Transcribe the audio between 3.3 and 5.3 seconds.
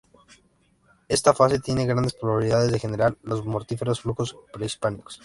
mortíferos flujos piroclásticos.